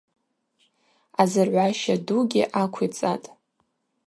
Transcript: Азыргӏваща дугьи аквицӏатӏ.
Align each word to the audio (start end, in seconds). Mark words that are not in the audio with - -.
Азыргӏваща 1.21 1.95
дугьи 2.05 2.43
аквицӏатӏ. 2.61 3.27